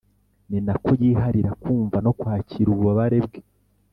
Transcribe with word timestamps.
ni 0.49 0.59
nako 0.65 0.89
yiharira 1.01 1.51
kumva 1.61 1.97
no 2.05 2.11
kwakira 2.19 2.67
ububabare 2.71 3.17
bwe 3.25 3.39